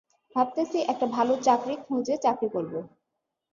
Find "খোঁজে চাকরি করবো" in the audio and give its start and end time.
1.85-2.79